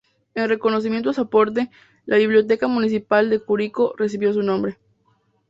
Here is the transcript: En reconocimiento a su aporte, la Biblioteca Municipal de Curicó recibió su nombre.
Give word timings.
En 0.33 0.49
reconocimiento 0.49 1.11
a 1.11 1.13
su 1.13 1.21
aporte, 1.21 1.69
la 2.07 2.17
Biblioteca 2.17 2.67
Municipal 2.67 3.29
de 3.29 3.39
Curicó 3.39 3.93
recibió 3.95 4.33
su 4.33 4.41
nombre. 4.41 4.79